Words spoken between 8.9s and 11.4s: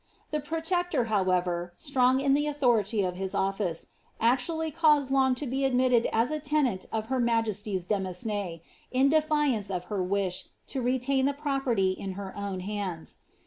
defiance of her wish to riEftain the